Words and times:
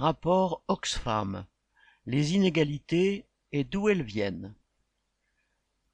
Rapport 0.00 0.64
Oxfam 0.66 1.44
Les 2.06 2.32
inégalités 2.32 3.26
et 3.52 3.64
d'où 3.64 3.90
elles 3.90 4.02
viennent. 4.02 4.54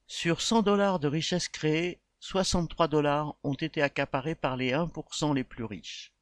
Sur 0.06 0.42
100 0.42 0.62
dollars 0.62 1.00
de 1.00 1.08
richesse 1.08 1.48
créée, 1.48 1.98
63 2.20 2.86
dollars 2.86 3.34
ont 3.42 3.54
été 3.54 3.82
accaparés 3.82 4.36
par 4.36 4.56
les 4.56 4.70
1% 4.70 5.34
les 5.34 5.42
plus 5.42 5.64
riches. 5.64 6.12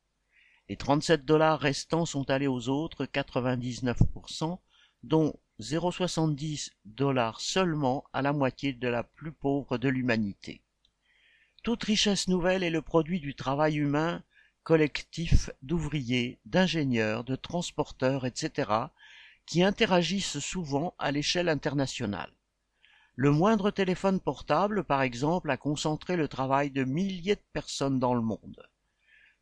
Les 0.70 0.78
37 0.78 1.26
dollars 1.26 1.60
restants 1.60 2.06
sont 2.06 2.30
allés 2.30 2.46
aux 2.46 2.70
autres 2.70 3.04
99%, 3.04 4.60
dont 5.02 5.34
0,70 5.60 6.70
dollars 6.86 7.42
seulement 7.42 8.04
à 8.14 8.22
la 8.22 8.32
moitié 8.32 8.72
de 8.72 8.88
la 8.88 9.02
plus 9.02 9.32
pauvre 9.32 9.76
de 9.76 9.90
l'humanité. 9.90 10.62
Toute 11.62 11.84
richesse 11.84 12.28
nouvelle 12.28 12.62
est 12.62 12.70
le 12.70 12.80
produit 12.80 13.20
du 13.20 13.34
travail 13.34 13.76
humain 13.76 14.22
collectif 14.64 15.50
d'ouvriers, 15.62 16.38
d'ingénieurs, 16.46 17.22
de 17.22 17.36
transporteurs, 17.36 18.24
etc., 18.24 18.70
qui 19.44 19.62
interagissent 19.62 20.38
souvent 20.38 20.94
à 20.98 21.12
l'échelle 21.12 21.50
internationale. 21.50 22.32
Le 23.14 23.30
moindre 23.30 23.70
téléphone 23.70 24.20
portable, 24.20 24.82
par 24.82 25.02
exemple, 25.02 25.50
a 25.50 25.58
concentré 25.58 26.16
le 26.16 26.28
travail 26.28 26.70
de 26.70 26.82
milliers 26.82 27.36
de 27.36 27.42
personnes 27.52 28.00
dans 28.00 28.14
le 28.14 28.22
monde. 28.22 28.66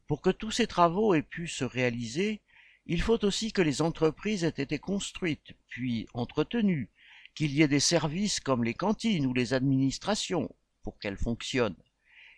Pour 0.08 0.20
que 0.20 0.30
tous 0.30 0.50
ces 0.50 0.66
travaux 0.66 1.14
aient 1.14 1.22
pu 1.22 1.46
se 1.46 1.64
réaliser, 1.64 2.42
il 2.86 3.00
faut 3.00 3.24
aussi 3.24 3.52
que 3.52 3.62
les 3.62 3.80
entreprises 3.80 4.42
aient 4.42 4.48
été 4.48 4.80
construites, 4.80 5.52
puis 5.68 6.08
entretenues, 6.14 6.90
qu'il 7.36 7.52
y 7.52 7.62
ait 7.62 7.68
des 7.68 7.80
services 7.80 8.40
comme 8.40 8.64
les 8.64 8.74
cantines 8.74 9.24
ou 9.24 9.32
les 9.32 9.54
administrations 9.54 10.54
pour 10.82 10.98
qu'elles 10.98 11.16
fonctionnent. 11.16 11.80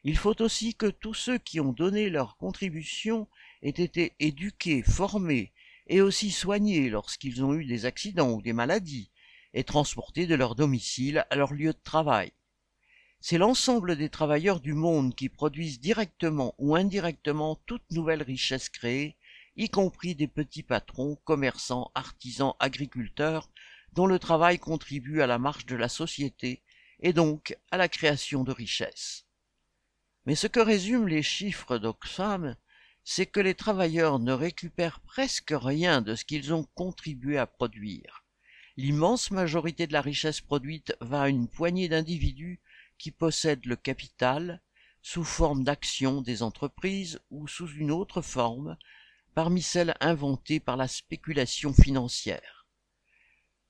Il 0.06 0.18
faut 0.18 0.42
aussi 0.42 0.74
que 0.74 0.86
tous 0.86 1.14
ceux 1.14 1.38
qui 1.38 1.60
ont 1.60 1.72
donné 1.72 2.10
leur 2.10 2.36
contribution 2.36 3.26
aient 3.62 3.70
été 3.70 4.12
éduqués, 4.20 4.82
formés 4.82 5.54
et 5.86 6.02
aussi 6.02 6.30
soignés 6.30 6.90
lorsqu'ils 6.90 7.42
ont 7.42 7.54
eu 7.54 7.64
des 7.64 7.86
accidents 7.86 8.32
ou 8.32 8.42
des 8.42 8.52
maladies, 8.52 9.10
et 9.54 9.64
transportés 9.64 10.26
de 10.26 10.34
leur 10.34 10.56
domicile 10.56 11.24
à 11.30 11.36
leur 11.36 11.54
lieu 11.54 11.72
de 11.72 11.82
travail. 11.82 12.32
C'est 13.20 13.38
l'ensemble 13.38 13.96
des 13.96 14.10
travailleurs 14.10 14.60
du 14.60 14.74
monde 14.74 15.14
qui 15.14 15.30
produisent 15.30 15.80
directement 15.80 16.54
ou 16.58 16.76
indirectement 16.76 17.56
toute 17.64 17.90
nouvelle 17.90 18.22
richesse 18.22 18.68
créée, 18.68 19.16
y 19.56 19.70
compris 19.70 20.14
des 20.14 20.28
petits 20.28 20.62
patrons, 20.62 21.16
commerçants, 21.24 21.90
artisans, 21.94 22.54
agriculteurs, 22.60 23.48
dont 23.94 24.06
le 24.06 24.18
travail 24.18 24.58
contribue 24.58 25.22
à 25.22 25.26
la 25.26 25.38
marche 25.38 25.64
de 25.64 25.76
la 25.76 25.88
société 25.88 26.62
et 27.00 27.14
donc 27.14 27.56
à 27.70 27.78
la 27.78 27.88
création 27.88 28.44
de 28.44 28.52
richesses. 28.52 29.23
Mais 30.26 30.34
ce 30.34 30.46
que 30.46 30.60
résument 30.60 31.06
les 31.06 31.22
chiffres 31.22 31.78
d'Oxfam, 31.78 32.56
c'est 33.04 33.26
que 33.26 33.40
les 33.40 33.54
travailleurs 33.54 34.18
ne 34.18 34.32
récupèrent 34.32 35.00
presque 35.00 35.54
rien 35.54 36.00
de 36.00 36.14
ce 36.14 36.24
qu'ils 36.24 36.54
ont 36.54 36.64
contribué 36.74 37.36
à 37.36 37.46
produire. 37.46 38.24
L'immense 38.76 39.30
majorité 39.30 39.86
de 39.86 39.92
la 39.92 40.00
richesse 40.00 40.40
produite 40.40 40.96
va 41.00 41.22
à 41.22 41.28
une 41.28 41.48
poignée 41.48 41.88
d'individus 41.88 42.60
qui 42.98 43.10
possèdent 43.10 43.66
le 43.66 43.76
capital, 43.76 44.62
sous 45.02 45.24
forme 45.24 45.64
d'actions 45.64 46.22
des 46.22 46.42
entreprises 46.42 47.20
ou 47.30 47.46
sous 47.46 47.68
une 47.68 47.90
autre 47.90 48.22
forme, 48.22 48.78
parmi 49.34 49.60
celles 49.60 49.94
inventées 50.00 50.60
par 50.60 50.78
la 50.78 50.88
spéculation 50.88 51.74
financière. 51.74 52.66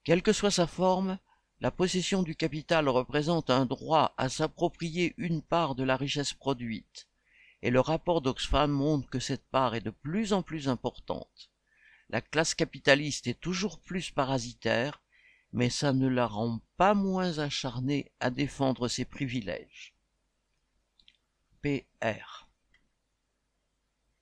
Quelle 0.04 0.22
que 0.22 0.32
soit 0.32 0.52
sa 0.52 0.68
forme, 0.68 1.18
la 1.64 1.70
possession 1.70 2.22
du 2.22 2.36
capital 2.36 2.90
représente 2.90 3.48
un 3.48 3.64
droit 3.64 4.12
à 4.18 4.28
s'approprier 4.28 5.14
une 5.16 5.40
part 5.40 5.74
de 5.74 5.82
la 5.82 5.96
richesse 5.96 6.34
produite, 6.34 7.08
et 7.62 7.70
le 7.70 7.80
rapport 7.80 8.20
d'Oxfam 8.20 8.70
montre 8.70 9.08
que 9.08 9.18
cette 9.18 9.46
part 9.46 9.74
est 9.74 9.80
de 9.80 9.88
plus 9.88 10.34
en 10.34 10.42
plus 10.42 10.68
importante. 10.68 11.50
La 12.10 12.20
classe 12.20 12.54
capitaliste 12.54 13.28
est 13.28 13.40
toujours 13.40 13.80
plus 13.80 14.10
parasitaire, 14.10 15.00
mais 15.54 15.70
ça 15.70 15.94
ne 15.94 16.06
la 16.06 16.26
rend 16.26 16.60
pas 16.76 16.92
moins 16.92 17.38
acharnée 17.38 18.12
à 18.20 18.28
défendre 18.28 18.86
ses 18.86 19.06
privilèges. 19.06 19.94
PR 21.62 22.43